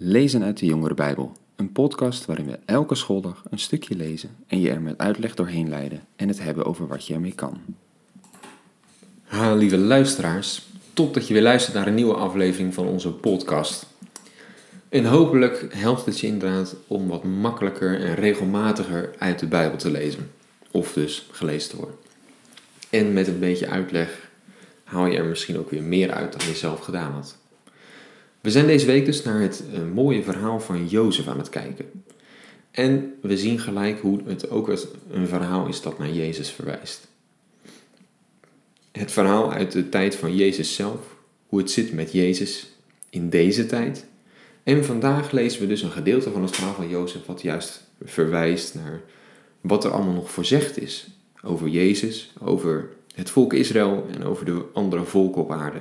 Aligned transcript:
Lezen 0.00 0.42
uit 0.42 0.58
de 0.58 0.66
Jongere 0.66 0.94
Bijbel, 0.94 1.32
een 1.56 1.72
podcast 1.72 2.24
waarin 2.24 2.46
we 2.46 2.58
elke 2.64 2.94
schooldag 2.94 3.42
een 3.50 3.58
stukje 3.58 3.96
lezen 3.96 4.30
en 4.46 4.60
je 4.60 4.70
er 4.70 4.80
met 4.80 4.98
uitleg 4.98 5.34
doorheen 5.34 5.68
leiden 5.68 6.06
en 6.16 6.28
het 6.28 6.42
hebben 6.42 6.64
over 6.64 6.86
wat 6.86 7.06
je 7.06 7.14
ermee 7.14 7.34
kan. 7.34 7.60
Ha, 9.22 9.54
lieve 9.54 9.78
luisteraars, 9.78 10.66
top 10.92 11.14
dat 11.14 11.26
je 11.26 11.32
weer 11.32 11.42
luistert 11.42 11.74
naar 11.74 11.86
een 11.86 11.94
nieuwe 11.94 12.14
aflevering 12.14 12.74
van 12.74 12.86
onze 12.86 13.12
podcast. 13.12 13.86
En 14.88 15.04
hopelijk 15.04 15.66
helpt 15.74 16.06
het 16.06 16.20
je 16.20 16.26
inderdaad 16.26 16.76
om 16.86 17.08
wat 17.08 17.24
makkelijker 17.24 18.00
en 18.00 18.14
regelmatiger 18.14 19.14
uit 19.18 19.38
de 19.38 19.46
Bijbel 19.46 19.78
te 19.78 19.90
lezen. 19.90 20.30
Of 20.70 20.92
dus 20.92 21.28
gelezen 21.30 21.70
te 21.70 21.76
worden. 21.76 21.96
En 22.90 23.12
met 23.12 23.26
een 23.26 23.38
beetje 23.38 23.68
uitleg 23.68 24.30
haal 24.84 25.06
je 25.06 25.18
er 25.18 25.24
misschien 25.24 25.58
ook 25.58 25.70
weer 25.70 25.82
meer 25.82 26.12
uit 26.12 26.38
dan 26.38 26.48
je 26.48 26.54
zelf 26.54 26.80
gedaan 26.80 27.12
had. 27.12 27.38
We 28.40 28.50
zijn 28.50 28.66
deze 28.66 28.86
week 28.86 29.04
dus 29.04 29.22
naar 29.22 29.40
het 29.40 29.62
uh, 29.72 29.78
mooie 29.94 30.22
verhaal 30.22 30.60
van 30.60 30.86
Jozef 30.86 31.28
aan 31.28 31.38
het 31.38 31.48
kijken. 31.48 32.04
En 32.70 33.14
we 33.22 33.36
zien 33.36 33.58
gelijk 33.58 34.00
hoe 34.00 34.20
het 34.24 34.50
ook 34.50 34.68
een 35.10 35.28
verhaal 35.28 35.66
is 35.66 35.82
dat 35.82 35.98
naar 35.98 36.10
Jezus 36.10 36.50
verwijst. 36.50 37.08
Het 38.92 39.12
verhaal 39.12 39.52
uit 39.52 39.72
de 39.72 39.88
tijd 39.88 40.16
van 40.16 40.36
Jezus 40.36 40.74
zelf, 40.74 41.16
hoe 41.46 41.58
het 41.58 41.70
zit 41.70 41.92
met 41.92 42.12
Jezus 42.12 42.68
in 43.10 43.30
deze 43.30 43.66
tijd. 43.66 44.06
En 44.62 44.84
vandaag 44.84 45.30
lezen 45.30 45.60
we 45.60 45.66
dus 45.66 45.82
een 45.82 45.90
gedeelte 45.90 46.30
van 46.30 46.42
het 46.42 46.54
verhaal 46.54 46.74
van 46.74 46.88
Jozef 46.88 47.26
wat 47.26 47.42
juist 47.42 47.82
verwijst 48.02 48.74
naar 48.74 49.00
wat 49.60 49.84
er 49.84 49.90
allemaal 49.90 50.14
nog 50.14 50.30
voorzegd 50.30 50.80
is 50.80 51.08
over 51.42 51.68
Jezus, 51.68 52.32
over 52.40 52.88
het 53.14 53.30
volk 53.30 53.52
Israël 53.52 54.06
en 54.14 54.24
over 54.24 54.44
de 54.44 54.64
andere 54.72 55.04
volken 55.04 55.42
op 55.42 55.52
aarde. 55.52 55.80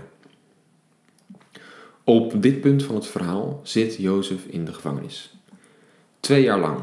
Op 2.09 2.41
dit 2.41 2.61
punt 2.61 2.83
van 2.83 2.95
het 2.95 3.07
verhaal 3.07 3.59
zit 3.63 3.95
Jozef 3.95 4.45
in 4.45 4.65
de 4.65 4.73
gevangenis. 4.73 5.33
Twee 6.19 6.41
jaar 6.41 6.59
lang 6.59 6.79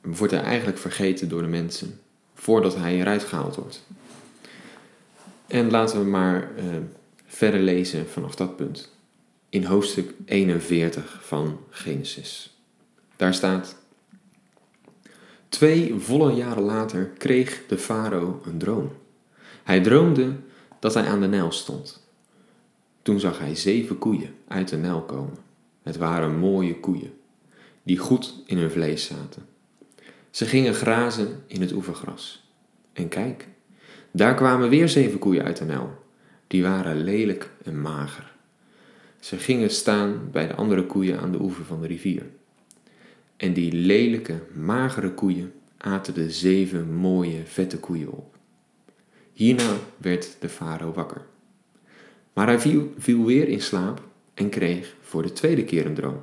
wordt 0.00 0.32
hij 0.32 0.42
eigenlijk 0.42 0.78
vergeten 0.78 1.28
door 1.28 1.42
de 1.42 1.48
mensen 1.48 2.00
voordat 2.34 2.76
hij 2.76 2.94
eruit 3.00 3.24
gehaald 3.24 3.56
wordt. 3.56 3.86
En 5.46 5.70
laten 5.70 5.98
we 5.98 6.04
maar 6.04 6.50
uh, 6.56 6.64
verder 7.26 7.60
lezen 7.60 8.08
vanaf 8.08 8.34
dat 8.34 8.56
punt. 8.56 8.96
In 9.48 9.64
hoofdstuk 9.64 10.14
41 10.24 11.20
van 11.22 11.60
Genesis. 11.70 12.56
Daar 13.16 13.34
staat: 13.34 13.76
Twee 15.48 15.94
volle 15.98 16.32
jaren 16.32 16.62
later 16.62 17.10
kreeg 17.18 17.62
de 17.66 17.78
farao 17.78 18.40
een 18.44 18.58
droom. 18.58 18.92
Hij 19.62 19.80
droomde 19.80 20.32
dat 20.78 20.94
hij 20.94 21.06
aan 21.06 21.20
de 21.20 21.28
Nijl 21.28 21.52
stond. 21.52 21.99
Toen 23.02 23.20
zag 23.20 23.38
hij 23.38 23.54
zeven 23.54 23.98
koeien 23.98 24.34
uit 24.48 24.68
de 24.68 24.76
Nijl 24.76 25.02
komen. 25.02 25.36
Het 25.82 25.96
waren 25.96 26.38
mooie 26.38 26.80
koeien, 26.80 27.12
die 27.82 27.98
goed 27.98 28.42
in 28.46 28.58
hun 28.58 28.70
vlees 28.70 29.04
zaten. 29.04 29.46
Ze 30.30 30.46
gingen 30.46 30.74
grazen 30.74 31.42
in 31.46 31.60
het 31.60 31.72
oevergras. 31.72 32.48
En 32.92 33.08
kijk, 33.08 33.48
daar 34.10 34.34
kwamen 34.34 34.68
weer 34.68 34.88
zeven 34.88 35.18
koeien 35.18 35.44
uit 35.44 35.56
de 35.56 35.64
Nijl. 35.64 35.98
Die 36.46 36.62
waren 36.62 36.96
lelijk 36.96 37.50
en 37.64 37.80
mager. 37.80 38.32
Ze 39.20 39.36
gingen 39.36 39.70
staan 39.70 40.28
bij 40.32 40.46
de 40.46 40.54
andere 40.54 40.86
koeien 40.86 41.20
aan 41.20 41.32
de 41.32 41.40
oever 41.40 41.64
van 41.64 41.80
de 41.80 41.86
rivier. 41.86 42.26
En 43.36 43.52
die 43.52 43.72
lelijke, 43.72 44.42
magere 44.54 45.14
koeien 45.14 45.52
aten 45.76 46.14
de 46.14 46.30
zeven 46.30 46.94
mooie, 46.94 47.44
vette 47.44 47.78
koeien 47.78 48.12
op. 48.12 48.36
Hierna 49.32 49.76
werd 49.96 50.36
de 50.40 50.48
farao 50.48 50.92
wakker. 50.92 51.26
Maar 52.32 52.46
hij 52.46 52.58
viel, 52.60 53.24
weer 53.24 53.48
in 53.48 53.60
slaap 53.60 54.02
en 54.34 54.48
kreeg 54.48 54.94
voor 55.00 55.22
de 55.22 55.32
tweede 55.32 55.64
keer 55.64 55.86
een 55.86 55.94
droom. 55.94 56.20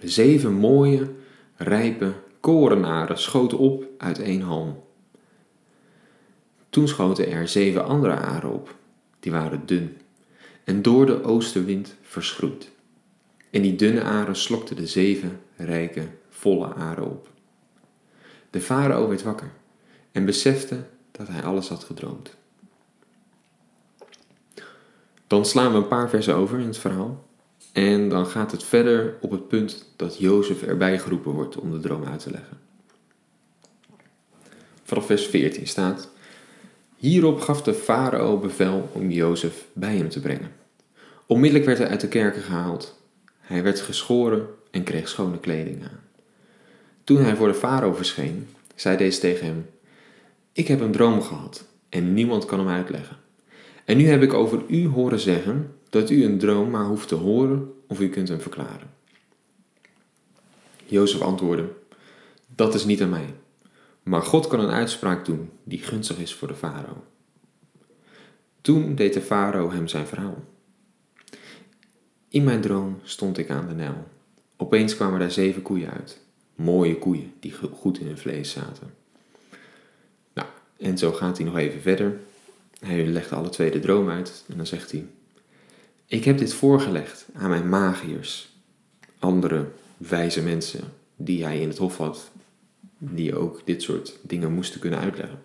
Zeven 0.00 0.52
mooie, 0.52 1.10
rijpe 1.56 2.12
korenaren 2.40 3.18
schoten 3.18 3.58
op 3.58 3.84
uit 3.98 4.18
één 4.18 4.40
halm. 4.40 4.82
Toen 6.70 6.88
schoten 6.88 7.30
er 7.30 7.48
zeven 7.48 7.84
andere 7.84 8.14
aren 8.14 8.52
op, 8.52 8.74
die 9.20 9.32
waren 9.32 9.66
dun 9.66 9.96
en 10.64 10.82
door 10.82 11.06
de 11.06 11.24
oostenwind 11.24 11.94
verschroeid. 12.02 12.70
En 13.50 13.62
die 13.62 13.76
dunne 13.76 14.02
aren 14.02 14.36
slokten 14.36 14.76
de 14.76 14.86
zeven 14.86 15.40
rijke, 15.56 16.06
volle 16.28 16.74
aren 16.74 17.04
op. 17.04 17.28
De 18.50 18.60
farao 18.60 19.08
werd 19.08 19.22
wakker 19.22 19.50
en 20.12 20.24
besefte 20.24 20.84
dat 21.10 21.28
hij 21.28 21.42
alles 21.42 21.68
had 21.68 21.84
gedroomd. 21.84 22.36
Dan 25.30 25.44
slaan 25.44 25.72
we 25.72 25.78
een 25.78 25.88
paar 25.88 26.08
versen 26.08 26.34
over 26.34 26.58
in 26.58 26.66
het 26.66 26.78
verhaal. 26.78 27.24
En 27.72 28.08
dan 28.08 28.26
gaat 28.26 28.52
het 28.52 28.64
verder 28.64 29.16
op 29.20 29.30
het 29.30 29.48
punt 29.48 29.92
dat 29.96 30.18
Jozef 30.18 30.62
erbij 30.62 30.98
geroepen 30.98 31.32
wordt 31.32 31.56
om 31.56 31.70
de 31.70 31.80
droom 31.80 32.04
uit 32.04 32.20
te 32.20 32.30
leggen. 32.30 32.58
Vanaf 34.82 35.06
vers 35.06 35.26
14 35.26 35.66
staat: 35.66 36.08
Hierop 36.96 37.40
gaf 37.40 37.62
de 37.62 37.74
farao 37.74 38.38
bevel 38.38 38.90
om 38.92 39.10
Jozef 39.10 39.66
bij 39.72 39.96
hem 39.96 40.08
te 40.08 40.20
brengen. 40.20 40.52
Onmiddellijk 41.26 41.66
werd 41.66 41.78
hij 41.78 41.88
uit 41.88 42.00
de 42.00 42.08
kerken 42.08 42.42
gehaald. 42.42 43.02
Hij 43.40 43.62
werd 43.62 43.80
geschoren 43.80 44.46
en 44.70 44.82
kreeg 44.82 45.08
schone 45.08 45.38
kleding 45.38 45.82
aan. 45.82 46.00
Toen 47.04 47.22
hij 47.22 47.36
voor 47.36 47.48
de 47.48 47.54
farao 47.54 47.92
verscheen, 47.92 48.48
zei 48.74 48.96
deze 48.96 49.20
tegen 49.20 49.46
hem: 49.46 49.66
Ik 50.52 50.68
heb 50.68 50.80
een 50.80 50.92
droom 50.92 51.22
gehad 51.22 51.64
en 51.88 52.14
niemand 52.14 52.44
kan 52.44 52.58
hem 52.58 52.68
uitleggen. 52.68 53.16
En 53.90 53.96
nu 53.96 54.06
heb 54.06 54.22
ik 54.22 54.32
over 54.32 54.62
u 54.68 54.86
horen 54.86 55.20
zeggen 55.20 55.74
dat 55.88 56.10
u 56.10 56.24
een 56.24 56.38
droom 56.38 56.70
maar 56.70 56.84
hoeft 56.84 57.08
te 57.08 57.14
horen 57.14 57.72
of 57.86 58.00
u 58.00 58.08
kunt 58.08 58.28
hem 58.28 58.40
verklaren. 58.40 58.90
Jozef 60.84 61.20
antwoordde: 61.20 61.68
Dat 62.54 62.74
is 62.74 62.84
niet 62.84 63.02
aan 63.02 63.08
mij, 63.08 63.34
maar 64.02 64.22
God 64.22 64.46
kan 64.46 64.60
een 64.60 64.70
uitspraak 64.70 65.24
doen 65.24 65.50
die 65.64 65.78
gunstig 65.78 66.18
is 66.18 66.34
voor 66.34 66.48
de 66.48 66.54
farao. 66.54 67.04
Toen 68.60 68.94
deed 68.94 69.14
de 69.14 69.20
farao 69.20 69.70
hem 69.70 69.88
zijn 69.88 70.06
verhaal. 70.06 70.44
In 72.28 72.44
mijn 72.44 72.60
droom 72.60 72.98
stond 73.02 73.38
ik 73.38 73.50
aan 73.50 73.68
de 73.68 73.74
Nijl. 73.74 74.08
Opeens 74.56 74.96
kwamen 74.96 75.20
daar 75.20 75.30
zeven 75.30 75.62
koeien 75.62 75.90
uit. 75.90 76.20
Mooie 76.54 76.98
koeien 76.98 77.32
die 77.40 77.54
goed 77.72 77.98
in 77.98 78.06
hun 78.06 78.18
vlees 78.18 78.50
zaten. 78.50 78.94
Nou, 80.32 80.48
en 80.78 80.98
zo 80.98 81.12
gaat 81.12 81.36
hij 81.36 81.46
nog 81.46 81.56
even 81.56 81.80
verder. 81.80 82.20
Hij 82.80 83.06
legt 83.06 83.32
alle 83.32 83.48
twee 83.48 83.70
de 83.70 83.80
droom 83.80 84.08
uit 84.08 84.44
en 84.48 84.56
dan 84.56 84.66
zegt 84.66 84.90
hij: 84.90 85.06
Ik 86.06 86.24
heb 86.24 86.38
dit 86.38 86.54
voorgelegd 86.54 87.26
aan 87.32 87.50
mijn 87.50 87.68
magiërs, 87.68 88.56
andere 89.18 89.68
wijze 89.96 90.42
mensen 90.42 90.84
die 91.16 91.44
hij 91.44 91.60
in 91.60 91.68
het 91.68 91.78
hof 91.78 91.96
had, 91.96 92.30
die 92.98 93.36
ook 93.36 93.60
dit 93.64 93.82
soort 93.82 94.18
dingen 94.22 94.52
moesten 94.52 94.80
kunnen 94.80 94.98
uitleggen. 94.98 95.42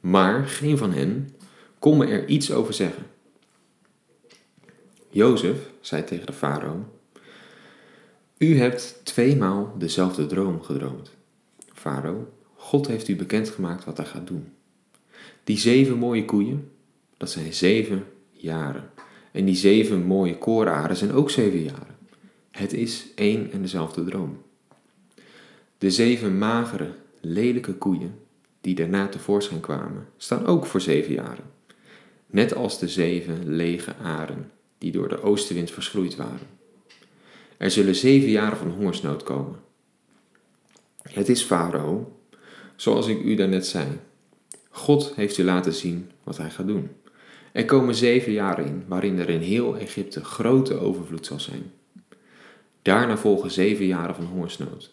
Maar 0.00 0.46
geen 0.46 0.78
van 0.78 0.92
hen 0.92 1.34
kon 1.78 1.98
me 1.98 2.06
er 2.06 2.28
iets 2.28 2.52
over 2.52 2.74
zeggen. 2.74 3.06
Jozef 5.10 5.58
zei 5.80 6.04
tegen 6.04 6.26
de 6.26 6.32
farao: 6.32 6.84
U 8.38 8.58
hebt 8.58 9.00
tweemaal 9.02 9.74
dezelfde 9.78 10.26
droom 10.26 10.62
gedroomd. 10.62 11.10
Farao, 11.72 12.32
God 12.54 12.86
heeft 12.86 13.08
u 13.08 13.16
bekendgemaakt 13.16 13.84
wat 13.84 13.96
hij 13.96 14.06
gaat 14.06 14.26
doen. 14.26 14.53
Die 15.44 15.58
zeven 15.58 15.98
mooie 15.98 16.24
koeien, 16.24 16.70
dat 17.16 17.30
zijn 17.30 17.52
zeven 17.52 18.04
jaren. 18.30 18.90
En 19.32 19.44
die 19.44 19.54
zeven 19.54 20.02
mooie 20.02 20.38
korenaren 20.38 20.96
zijn 20.96 21.12
ook 21.12 21.30
zeven 21.30 21.62
jaren. 21.62 21.96
Het 22.50 22.72
is 22.72 23.06
één 23.14 23.52
en 23.52 23.62
dezelfde 23.62 24.04
droom. 24.04 24.42
De 25.78 25.90
zeven 25.90 26.38
magere, 26.38 26.94
lelijke 27.20 27.74
koeien 27.74 28.18
die 28.60 28.74
daarna 28.74 29.08
tevoorschijn 29.08 29.60
kwamen, 29.60 30.08
staan 30.16 30.46
ook 30.46 30.66
voor 30.66 30.80
zeven 30.80 31.12
jaren. 31.12 31.52
Net 32.26 32.54
als 32.54 32.78
de 32.78 32.88
zeven 32.88 33.56
lege 33.56 33.94
aren 33.96 34.50
die 34.78 34.92
door 34.92 35.08
de 35.08 35.22
oostenwind 35.22 35.70
verschroeid 35.70 36.16
waren. 36.16 36.46
Er 37.56 37.70
zullen 37.70 37.94
zeven 37.94 38.30
jaren 38.30 38.56
van 38.56 38.70
hongersnood 38.70 39.22
komen. 39.22 39.58
Het 41.02 41.28
is 41.28 41.42
Farao, 41.42 42.18
zoals 42.76 43.06
ik 43.06 43.22
u 43.22 43.34
daarnet 43.34 43.66
zei, 43.66 43.86
God 44.76 45.12
heeft 45.14 45.38
u 45.38 45.44
laten 45.44 45.72
zien 45.72 46.10
wat 46.24 46.36
hij 46.36 46.50
gaat 46.50 46.66
doen. 46.66 46.90
Er 47.52 47.64
komen 47.64 47.94
zeven 47.94 48.32
jaren 48.32 48.66
in 48.66 48.84
waarin 48.86 49.18
er 49.18 49.28
in 49.28 49.40
heel 49.40 49.76
Egypte 49.76 50.24
grote 50.24 50.78
overvloed 50.78 51.26
zal 51.26 51.40
zijn. 51.40 51.72
Daarna 52.82 53.16
volgen 53.16 53.50
zeven 53.50 53.86
jaren 53.86 54.14
van 54.14 54.24
hongersnood. 54.24 54.92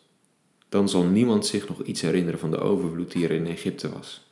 Dan 0.69 0.89
zal 0.89 1.03
niemand 1.03 1.45
zich 1.45 1.67
nog 1.67 1.81
iets 1.83 2.01
herinneren 2.01 2.39
van 2.39 2.51
de 2.51 2.57
overvloed 2.57 3.11
die 3.11 3.23
er 3.23 3.31
in 3.31 3.47
Egypte 3.47 3.89
was. 3.89 4.31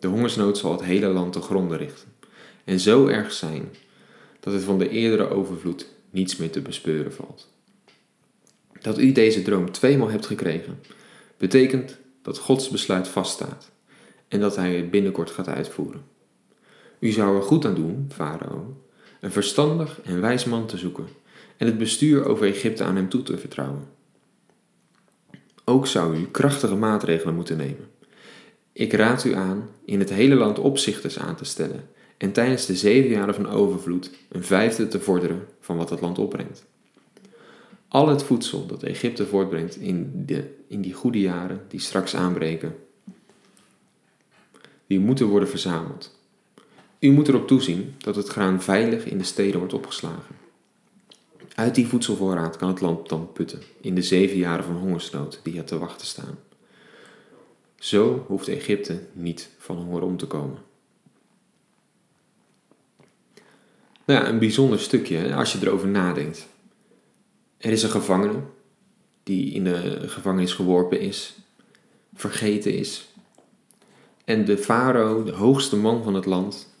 De 0.00 0.08
hongersnood 0.08 0.58
zal 0.58 0.72
het 0.72 0.82
hele 0.82 1.08
land 1.08 1.32
te 1.32 1.40
gronden 1.40 1.78
richten 1.78 2.12
en 2.64 2.80
zo 2.80 3.06
erg 3.06 3.32
zijn 3.32 3.68
dat 4.40 4.52
het 4.52 4.62
van 4.62 4.78
de 4.78 4.88
eerdere 4.88 5.28
overvloed 5.28 5.86
niets 6.10 6.36
meer 6.36 6.50
te 6.50 6.60
bespeuren 6.60 7.12
valt. 7.12 7.48
Dat 8.80 8.98
u 8.98 9.12
deze 9.12 9.42
droom 9.42 9.70
tweemaal 9.70 10.10
hebt 10.10 10.26
gekregen, 10.26 10.80
betekent 11.36 11.98
dat 12.22 12.38
Gods 12.38 12.68
besluit 12.68 13.08
vaststaat 13.08 13.70
en 14.30 14.40
dat 14.40 14.56
hij 14.56 14.76
het 14.76 14.90
binnenkort 14.90 15.30
gaat 15.30 15.48
uitvoeren. 15.48 16.02
U 16.98 17.10
zou 17.10 17.36
er 17.36 17.42
goed 17.42 17.64
aan 17.64 17.74
doen, 17.74 18.06
farao, 18.12 18.76
een 19.20 19.32
verstandig 19.32 20.00
en 20.04 20.20
wijs 20.20 20.44
man 20.44 20.66
te 20.66 20.76
zoeken 20.76 21.06
en 21.56 21.66
het 21.66 21.78
bestuur 21.78 22.24
over 22.24 22.46
Egypte 22.46 22.84
aan 22.84 22.96
hem 22.96 23.08
toe 23.08 23.22
te 23.22 23.38
vertrouwen. 23.38 23.84
Ook 25.64 25.86
zou 25.86 26.16
u 26.16 26.26
krachtige 26.30 26.74
maatregelen 26.74 27.34
moeten 27.34 27.56
nemen. 27.56 27.88
Ik 28.72 28.92
raad 28.92 29.24
u 29.24 29.34
aan 29.34 29.68
in 29.84 29.98
het 29.98 30.10
hele 30.10 30.34
land 30.34 30.58
opzichters 30.58 31.18
aan 31.18 31.36
te 31.36 31.44
stellen 31.44 31.88
en 32.16 32.32
tijdens 32.32 32.66
de 32.66 32.76
zeven 32.76 33.10
jaren 33.10 33.34
van 33.34 33.48
overvloed 33.48 34.10
een 34.28 34.44
vijfde 34.44 34.88
te 34.88 35.00
vorderen 35.00 35.46
van 35.60 35.76
wat 35.76 35.90
het 35.90 36.00
land 36.00 36.18
opbrengt. 36.18 36.66
Al 37.88 38.08
het 38.08 38.22
voedsel 38.22 38.66
dat 38.66 38.82
Egypte 38.82 39.26
voortbrengt 39.26 39.76
in, 39.76 40.12
de, 40.26 40.44
in 40.68 40.80
die 40.80 40.92
goede 40.92 41.20
jaren 41.20 41.60
die 41.68 41.80
straks 41.80 42.16
aanbreken, 42.16 42.74
die 44.90 45.00
moeten 45.00 45.26
worden 45.26 45.48
verzameld. 45.48 46.18
U 46.98 47.10
moet 47.10 47.28
erop 47.28 47.46
toezien 47.46 47.94
dat 47.98 48.16
het 48.16 48.28
graan 48.28 48.62
veilig 48.62 49.04
in 49.04 49.18
de 49.18 49.24
steden 49.24 49.58
wordt 49.58 49.74
opgeslagen. 49.74 50.36
Uit 51.54 51.74
die 51.74 51.86
voedselvoorraad 51.86 52.56
kan 52.56 52.68
het 52.68 52.80
land 52.80 53.08
dan 53.08 53.32
putten 53.32 53.62
in 53.80 53.94
de 53.94 54.02
zeven 54.02 54.36
jaren 54.36 54.64
van 54.64 54.76
hongersnood 54.76 55.40
die 55.42 55.58
er 55.58 55.64
te 55.64 55.78
wachten 55.78 56.06
staan. 56.06 56.38
Zo 57.78 58.24
hoeft 58.26 58.48
Egypte 58.48 59.02
niet 59.12 59.48
van 59.58 59.76
honger 59.76 60.02
om 60.02 60.16
te 60.16 60.26
komen. 60.26 60.58
Nou 64.04 64.22
ja, 64.22 64.28
een 64.28 64.38
bijzonder 64.38 64.80
stukje 64.80 65.34
als 65.34 65.52
je 65.52 65.58
erover 65.62 65.88
nadenkt. 65.88 66.48
Er 67.56 67.70
is 67.70 67.82
een 67.82 67.90
gevangene 67.90 68.40
die 69.22 69.52
in 69.52 69.64
de 69.64 70.08
gevangenis 70.08 70.52
geworpen 70.52 71.00
is, 71.00 71.36
vergeten 72.14 72.74
is. 72.74 73.09
En 74.30 74.44
de 74.44 74.58
farao, 74.58 75.22
de 75.24 75.32
hoogste 75.32 75.76
man 75.76 76.02
van 76.02 76.14
het 76.14 76.26
land, 76.26 76.74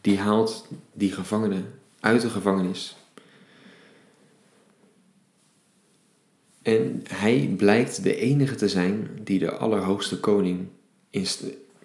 die 0.00 0.18
haalt 0.18 0.68
die 0.92 1.12
gevangene 1.12 1.62
uit 2.00 2.20
de 2.20 2.30
gevangenis. 2.30 2.96
En 6.62 7.02
hij 7.08 7.54
blijkt 7.56 8.02
de 8.02 8.16
enige 8.16 8.54
te 8.54 8.68
zijn 8.68 9.08
die 9.22 9.38
de 9.38 9.52
allerhoogste 9.52 10.20
koning 10.20 10.68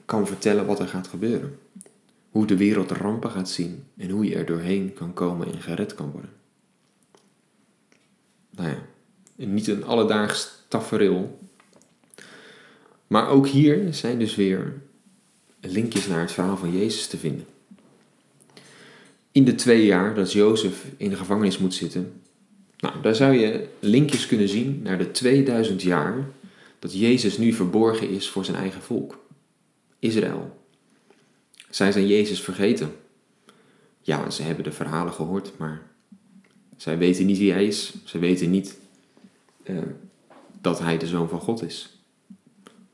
kan 0.06 0.28
vertellen 0.28 0.66
wat 0.66 0.80
er 0.80 0.88
gaat 0.88 1.08
gebeuren. 1.08 1.60
Hoe 2.30 2.46
de 2.46 2.58
wereld 2.58 2.92
rampen 2.92 3.32
gaat 3.32 3.50
zien 3.50 3.84
en 3.98 4.10
hoe 4.10 4.26
je 4.26 4.36
er 4.36 4.46
doorheen 4.46 4.94
kan 4.94 5.14
komen 5.14 5.48
en 5.48 5.62
gered 5.62 5.96
kan 5.96 6.12
worden. 6.12 6.34
Nou 8.50 8.70
ja, 8.70 8.82
niet 9.36 9.68
een 9.68 9.84
alledaags 9.84 10.64
tafereel. 10.68 11.40
Maar 13.12 13.30
ook 13.30 13.48
hier 13.48 13.94
zijn 13.94 14.20
dus 14.20 14.36
weer 14.36 14.82
linkjes 15.60 16.08
naar 16.08 16.20
het 16.20 16.32
verhaal 16.32 16.58
van 16.58 16.78
Jezus 16.78 17.08
te 17.08 17.18
vinden. 17.18 17.46
In 19.32 19.46
de 19.46 19.56
twee 19.56 19.86
jaar 19.86 20.16
dat 20.16 20.32
Jozef 20.32 20.86
in 20.98 21.10
de 21.10 21.16
gevangenis 21.16 21.58
moet 21.58 21.74
zitten, 21.74 22.22
nou, 22.78 23.02
daar 23.02 23.16
zou 23.16 23.34
je 23.34 23.68
linkjes 23.80 24.28
kunnen 24.28 24.50
zien 24.50 24.82
naar 24.82 24.98
de 24.98 25.12
2000 25.12 25.82
jaar 25.82 26.26
dat 26.80 27.00
Jezus 27.00 27.38
nu 27.38 27.54
verborgen 27.54 28.10
is 28.10 28.30
voor 28.30 28.46
zijn 28.46 28.58
eigen 28.58 28.82
volk, 28.82 29.20
Israël. 30.00 30.60
Zij 31.70 31.92
zijn 31.92 32.08
Jezus 32.08 32.42
vergeten. 32.42 32.96
Ja, 34.02 34.30
ze 34.30 34.44
hebben 34.44 34.64
de 34.64 34.72
verhalen 34.72 35.14
gehoord, 35.14 35.52
maar 35.58 35.82
zij 36.78 36.98
weten 36.98 37.26
niet 37.26 37.38
wie 37.38 37.52
hij 37.52 37.66
is. 37.66 37.94
Ze 38.04 38.20
weten 38.20 38.50
niet 38.50 38.78
uh, 39.64 39.78
dat 40.62 40.80
hij 40.80 40.98
de 40.98 41.08
zoon 41.08 41.30
van 41.30 41.40
God 41.40 41.64
is. 41.64 42.01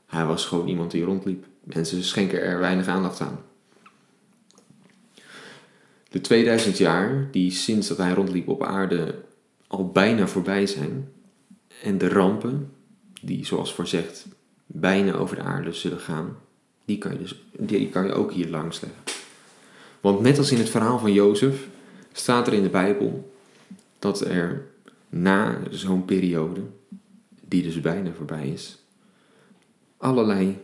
Hij 0.07 0.25
was 0.25 0.45
gewoon 0.45 0.67
iemand 0.67 0.91
die 0.91 1.03
rondliep. 1.03 1.45
Mensen 1.63 2.03
schenken 2.03 2.41
er 2.41 2.59
weinig 2.59 2.87
aandacht 2.87 3.21
aan. 3.21 3.39
De 6.09 6.21
2000 6.21 6.77
jaar 6.77 7.27
die 7.31 7.51
sinds 7.51 7.87
dat 7.87 7.97
hij 7.97 8.13
rondliep 8.13 8.47
op 8.47 8.63
aarde 8.63 9.15
al 9.67 9.91
bijna 9.91 10.27
voorbij 10.27 10.67
zijn. 10.67 11.11
En 11.83 11.97
de 11.97 12.09
rampen, 12.09 12.71
die 13.21 13.45
zoals 13.45 13.73
voorzegd 13.73 14.27
bijna 14.65 15.13
over 15.13 15.35
de 15.35 15.41
aarde 15.41 15.73
zullen 15.73 15.99
gaan, 15.99 16.37
die 16.85 16.97
kan 16.97 17.11
je, 17.11 17.17
dus, 17.17 17.43
die 17.51 17.89
kan 17.89 18.05
je 18.05 18.13
ook 18.13 18.31
hier 18.31 18.49
langs 18.49 18.81
leggen. 18.81 19.01
Want 20.01 20.21
net 20.21 20.37
als 20.37 20.51
in 20.51 20.57
het 20.57 20.69
verhaal 20.69 20.99
van 20.99 21.13
Jozef 21.13 21.67
staat 22.11 22.47
er 22.47 22.53
in 22.53 22.63
de 22.63 22.69
Bijbel 22.69 23.33
dat 23.99 24.21
er 24.21 24.65
na 25.09 25.59
zo'n 25.69 26.05
periode, 26.05 26.61
die 27.47 27.63
dus 27.63 27.81
bijna 27.81 28.11
voorbij 28.11 28.47
is, 28.47 28.77
allerlei 29.97 30.57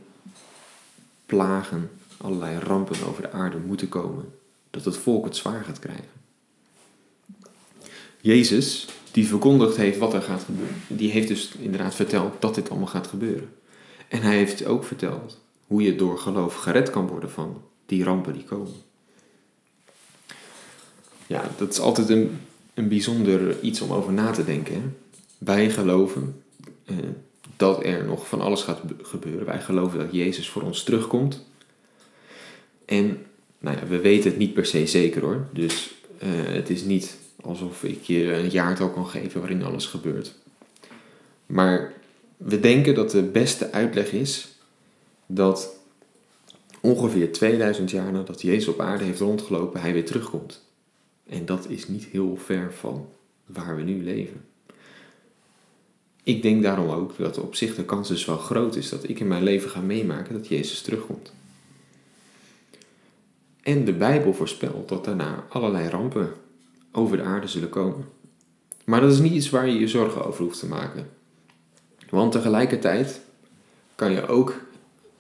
plagen, 1.26 1.90
allerlei 2.18 2.60
rampen 2.60 3.08
over 3.08 3.22
de 3.22 3.32
aarde 3.32 3.58
moeten 3.58 3.90
komen. 3.90 4.34
Dat 4.70 4.86
het 4.86 4.98
volk 4.98 5.26
het 5.26 5.36
zwaar 5.36 5.64
gaat 5.64 5.80
krijgen. 5.80 6.22
Jezus, 8.22 8.88
die 9.12 9.28
verkondigd 9.28 9.78
heeft 9.78 9.98
wat 9.98 10.14
er 10.14 10.22
gaat 10.22 10.44
gebeuren, 10.44 10.76
die 10.88 11.12
heeft 11.12 11.28
dus 11.28 11.52
inderdaad 11.60 11.96
verteld 11.96 12.42
dat 12.42 12.56
dit 12.56 12.70
allemaal 12.70 12.88
gaat 12.88 13.08
gebeuren. 13.08 13.50
En 14.08 14.22
hij 14.22 14.36
heeft 14.36 14.66
ook 14.66 14.84
verteld 14.84 15.40
hoe 15.68 15.82
je 15.82 15.96
door 15.96 16.20
geloof 16.20 16.56
gered 16.56 16.90
kan 16.90 17.08
worden 17.08 17.32
van 17.32 17.62
die 17.86 18.04
rampen 18.04 18.34
die 18.34 18.44
komen. 18.44 18.74
Ja, 21.28 21.52
dat 21.58 21.72
is 21.72 21.80
altijd 21.80 22.10
een, 22.10 22.40
een 22.74 22.88
bijzonder 22.88 23.62
iets 23.62 23.82
om 23.82 23.92
over 23.92 24.14
na 24.14 24.32
te 24.32 24.46
denken. 24.46 24.98
Wij 25.38 25.70
geloven 25.70 26.44
eh, 26.86 26.96
dat 27.58 27.84
er 27.86 28.06
nog 28.06 28.28
van 28.28 28.42
alles 28.42 28.62
gaat 28.62 28.82
gebeuren. 29.02 29.46
Wij 29.46 29.62
geloven 29.62 30.00
dat 30.00 30.12
Jezus 30.12 30.50
voor 30.50 30.62
ons 30.62 30.84
terugkomt. 30.84 31.46
En 32.86 33.26
nou 33.60 33.78
ja, 33.78 33.88
we 33.88 34.00
weten 34.00 34.30
het 34.30 34.40
niet 34.40 34.54
per 34.54 34.66
se 34.66 34.88
zeker 34.88 35.22
hoor. 35.22 35.48
Dus 35.52 35.94
uh, 36.24 36.30
het 36.46 36.70
is 36.70 36.84
niet 36.84 37.18
alsof 37.42 37.84
ik 37.84 38.04
je 38.04 38.34
een 38.34 38.50
jaartal 38.50 38.90
kan 38.90 39.08
geven 39.08 39.40
waarin 39.40 39.64
alles 39.64 39.86
gebeurt. 39.86 40.34
Maar 41.46 41.94
we 42.38 42.60
denken 42.60 42.96
dat 42.96 43.12
de 43.12 43.22
beste 43.24 43.72
uitleg 43.72 44.12
is 44.12 44.48
dat 45.26 45.76
ongeveer 46.82 47.32
2000 47.32 47.92
jaar 47.92 48.12
nadat 48.12 48.42
Jezus 48.42 48.68
op 48.68 48.80
aarde 48.80 49.04
heeft 49.04 49.20
rondgelopen, 49.20 49.82
hij 49.82 49.94
weer 49.94 50.06
terugkomt. 50.06 50.66
En 51.28 51.46
dat 51.46 51.70
is 51.70 51.88
niet 51.88 52.04
heel 52.04 52.38
ver 52.46 52.74
van 52.74 53.08
waar 53.46 53.76
we 53.76 53.82
nu 53.82 54.04
leven. 54.04 54.46
Ik 56.24 56.42
denk 56.42 56.64
daarom 56.64 56.90
ook 56.90 57.18
dat 57.18 57.38
op 57.38 57.56
zich 57.56 57.75
de 57.75 57.86
kans 57.86 58.08
dus 58.08 58.25
wel 58.25 58.38
groot 58.38 58.75
is 58.75 58.90
dat 58.90 59.10
ik 59.10 59.20
in 59.20 59.28
mijn 59.28 59.44
leven 59.44 59.70
ga 59.70 59.80
meemaken 59.80 60.34
dat 60.34 60.48
Jezus 60.48 60.81
terugkomt. 60.81 61.34
En 63.62 63.86
de 63.86 63.94
Bijbel 63.94 64.34
voorspelt 64.34 64.90
dat 64.90 65.06
daarna 65.06 65.46
allerlei 65.50 65.90
rampen 65.90 66.34
over 66.92 67.18
de 67.18 67.24
aarde 67.24 67.48
zullen 67.48 67.70
komen. 67.70 68.06
Maar 68.86 69.02
dat 69.02 69.12
is 69.12 69.20
niet 69.20 69.34
iets 69.34 69.50
waar 69.50 69.68
je 69.68 69.80
je 69.80 69.88
zorgen 69.88 70.25
over 70.25 70.44
hoeft 70.44 70.60
te 70.60 70.68
maken. 70.68 71.10
Want 72.10 72.32
tegelijkertijd 72.32 73.22
kan 73.96 74.12
je 74.12 74.27
ook 74.27 74.62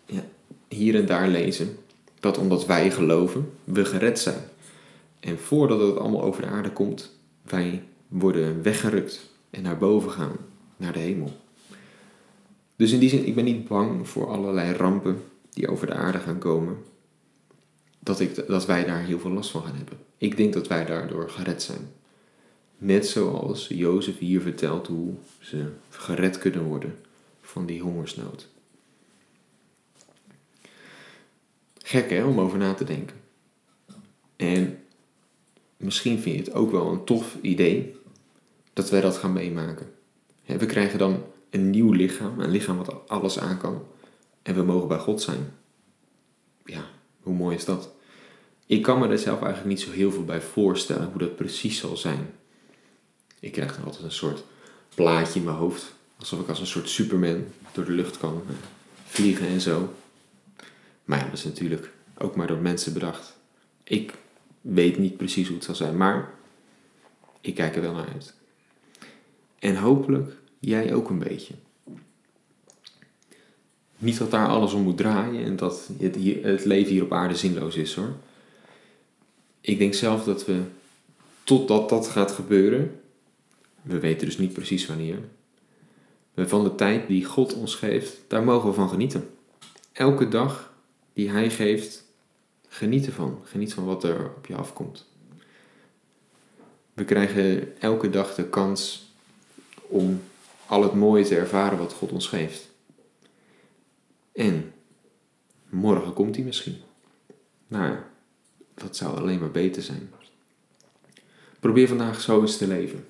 ja, 0.05 0.23
hier 0.67 0.95
en 0.95 1.05
daar 1.05 1.27
lezen 1.27 1.77
dat 2.19 2.37
omdat 2.37 2.65
wij 2.65 2.91
geloven, 2.91 3.51
we 3.63 3.85
gered 3.85 4.19
zijn. 4.19 4.43
En 5.19 5.39
voordat 5.39 5.79
het 5.79 5.97
allemaal 5.97 6.23
over 6.23 6.41
de 6.41 6.47
aarde 6.47 6.71
komt, 6.71 7.11
wij 7.41 7.83
worden 8.07 8.61
weggerukt 8.61 9.29
en 9.49 9.61
naar 9.61 9.77
boven 9.77 10.11
gaan, 10.11 10.35
naar 10.77 10.93
de 10.93 10.99
hemel. 10.99 11.41
Dus 12.75 12.91
in 12.91 12.99
die 12.99 13.09
zin, 13.09 13.25
ik 13.25 13.35
ben 13.35 13.43
niet 13.43 13.67
bang 13.67 14.07
voor 14.07 14.27
allerlei 14.27 14.73
rampen 14.73 15.23
die 15.49 15.67
over 15.67 15.87
de 15.87 15.93
aarde 15.93 16.19
gaan 16.19 16.39
komen. 16.39 16.77
Dat, 17.99 18.19
ik, 18.19 18.47
dat 18.47 18.65
wij 18.65 18.85
daar 18.85 19.03
heel 19.03 19.19
veel 19.19 19.31
last 19.31 19.51
van 19.51 19.63
gaan 19.63 19.75
hebben. 19.75 19.97
Ik 20.17 20.37
denk 20.37 20.53
dat 20.53 20.67
wij 20.67 20.85
daardoor 20.85 21.29
gered 21.29 21.63
zijn. 21.63 21.91
Net 22.77 23.07
zoals 23.07 23.67
Jozef 23.67 24.17
hier 24.17 24.41
vertelt 24.41 24.87
hoe 24.87 25.13
ze 25.39 25.71
gered 25.89 26.37
kunnen 26.37 26.63
worden 26.63 26.99
van 27.41 27.65
die 27.65 27.81
hongersnood. 27.81 28.47
Gek 31.77 32.09
hè, 32.09 32.23
om 32.23 32.39
over 32.39 32.57
na 32.57 32.73
te 32.73 32.83
denken. 32.83 33.15
En 34.35 34.83
misschien 35.77 36.19
vind 36.19 36.35
je 36.35 36.41
het 36.41 36.53
ook 36.53 36.71
wel 36.71 36.91
een 36.91 37.03
tof 37.03 37.37
idee 37.41 37.95
dat 38.73 38.89
wij 38.89 39.01
dat 39.01 39.17
gaan 39.17 39.33
meemaken. 39.33 39.91
We 40.45 40.65
krijgen 40.65 40.99
dan 40.99 41.23
een 41.49 41.69
nieuw 41.69 41.91
lichaam, 41.91 42.39
een 42.39 42.51
lichaam 42.51 42.77
wat 42.77 43.09
alles 43.09 43.39
aan 43.39 43.57
kan. 43.57 43.83
En 44.41 44.55
we 44.55 44.63
mogen 44.63 44.87
bij 44.87 44.97
God 44.97 45.21
zijn. 45.21 45.53
Ja, 46.65 46.85
hoe 47.21 47.33
mooi 47.33 47.55
is 47.55 47.65
dat? 47.65 47.89
Ik 48.65 48.81
kan 48.81 48.99
me 48.99 49.07
er 49.07 49.19
zelf 49.19 49.41
eigenlijk 49.41 49.69
niet 49.69 49.81
zo 49.81 49.91
heel 49.91 50.11
veel 50.11 50.25
bij 50.25 50.41
voorstellen 50.41 51.09
hoe 51.09 51.17
dat 51.17 51.35
precies 51.35 51.77
zal 51.79 51.97
zijn. 51.97 52.29
Ik 53.39 53.51
krijg 53.51 53.75
dan 53.75 53.85
altijd 53.85 54.03
een 54.03 54.11
soort 54.11 54.43
plaatje 54.95 55.39
in 55.39 55.45
mijn 55.45 55.57
hoofd. 55.57 55.93
Alsof 56.19 56.39
ik 56.39 56.49
als 56.49 56.59
een 56.59 56.67
soort 56.67 56.89
Superman 56.89 57.45
door 57.71 57.85
de 57.85 57.91
lucht 57.91 58.17
kan 58.17 58.41
eh, 58.47 58.55
vliegen 59.05 59.47
en 59.47 59.61
zo. 59.61 59.93
Maar 61.05 61.19
ja, 61.19 61.25
dat 61.25 61.33
is 61.33 61.43
natuurlijk 61.43 61.91
ook 62.17 62.35
maar 62.35 62.47
door 62.47 62.57
mensen 62.57 62.93
bedacht. 62.93 63.37
Ik 63.83 64.13
weet 64.61 64.97
niet 64.97 65.17
precies 65.17 65.47
hoe 65.47 65.55
het 65.55 65.65
zal 65.65 65.75
zijn, 65.75 65.97
maar 65.97 66.33
ik 67.41 67.55
kijk 67.55 67.75
er 67.75 67.81
wel 67.81 67.93
naar 67.93 68.09
uit. 68.13 68.33
En 69.63 69.75
hopelijk 69.75 70.31
jij 70.59 70.93
ook 70.93 71.09
een 71.09 71.19
beetje. 71.19 71.53
Niet 73.97 74.17
dat 74.17 74.31
daar 74.31 74.47
alles 74.47 74.73
om 74.73 74.81
moet 74.81 74.97
draaien 74.97 75.45
en 75.45 75.55
dat 75.55 75.89
het, 75.99 76.15
het 76.43 76.65
leven 76.65 76.91
hier 76.91 77.03
op 77.03 77.13
aarde 77.13 77.35
zinloos 77.35 77.75
is 77.75 77.95
hoor. 77.95 78.13
Ik 79.61 79.77
denk 79.77 79.93
zelf 79.93 80.23
dat 80.23 80.45
we, 80.45 80.61
totdat 81.43 81.89
dat 81.89 82.07
gaat 82.07 82.31
gebeuren, 82.31 83.01
We 83.81 83.99
weten 83.99 84.25
dus 84.25 84.37
niet 84.37 84.53
precies 84.53 84.85
wanneer. 84.85 85.19
Maar 86.33 86.47
van 86.47 86.63
de 86.63 86.75
tijd 86.75 87.07
die 87.07 87.25
God 87.25 87.53
ons 87.53 87.75
geeft, 87.75 88.17
daar 88.27 88.43
mogen 88.43 88.69
we 88.69 88.75
van 88.75 88.89
genieten. 88.89 89.29
Elke 89.91 90.27
dag 90.27 90.73
die 91.13 91.29
Hij 91.29 91.49
geeft, 91.49 92.03
geniet 92.67 93.05
ervan. 93.05 93.39
Geniet 93.43 93.73
van 93.73 93.85
wat 93.85 94.03
er 94.03 94.31
op 94.35 94.45
je 94.45 94.55
afkomt. 94.55 95.05
We 96.93 97.05
krijgen 97.05 97.79
elke 97.81 98.09
dag 98.09 98.35
de 98.35 98.49
kans 98.49 99.11
om 99.93 100.21
al 100.65 100.83
het 100.83 100.93
mooie 100.93 101.25
te 101.25 101.35
ervaren 101.35 101.77
wat 101.77 101.93
God 101.93 102.11
ons 102.11 102.27
geeft. 102.27 102.69
En 104.31 104.73
morgen 105.69 106.13
komt 106.13 106.35
hij 106.35 106.45
misschien. 106.45 106.77
Nou, 107.67 107.97
dat 108.73 108.95
zou 108.95 109.17
alleen 109.17 109.39
maar 109.39 109.51
beter 109.51 109.81
zijn. 109.81 110.09
Probeer 111.59 111.87
vandaag 111.87 112.21
zo 112.21 112.41
eens 112.41 112.57
te 112.57 112.67
leven. 112.67 113.07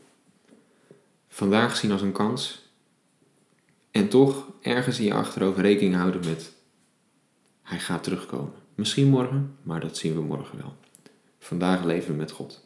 Vandaag 1.28 1.76
zien 1.76 1.92
als 1.92 2.02
een 2.02 2.12
kans. 2.12 2.72
En 3.92 4.10
toch 4.10 4.52
ergens 4.62 5.00
in 5.00 5.06
je 5.06 5.14
achterhoofd 5.14 5.58
rekening 5.58 5.96
houden 5.96 6.26
met 6.26 6.52
hij 7.62 7.80
gaat 7.80 8.04
terugkomen. 8.04 8.54
Misschien 8.76 9.10
morgen, 9.10 9.58
maar 9.62 9.80
dat 9.80 9.98
zien 9.98 10.14
we 10.14 10.22
morgen 10.22 10.58
wel. 10.58 10.76
Vandaag 11.40 11.84
leven 11.84 12.12
we 12.12 12.18
met 12.18 12.32
God. 12.32 12.66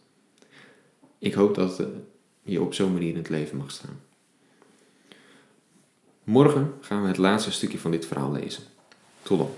Ik 1.20 1.34
hoop 1.34 1.56
dat 1.56 1.80
eh, 1.80 1.88
je 2.44 2.62
op 2.62 2.74
zo'n 2.74 2.94
manier 2.94 3.10
in 3.10 3.18
het 3.18 3.30
leven 3.30 3.58
mag 3.58 3.72
staan. 3.72 4.07
Morgen 6.28 6.74
gaan 6.82 7.02
we 7.02 7.08
het 7.08 7.18
laatste 7.18 7.52
stukje 7.52 7.80
van 7.80 7.92
dit 7.92 8.06
verhaal 8.06 8.32
lezen. 8.32 8.64
Tot 9.22 9.38
dan. 9.38 9.50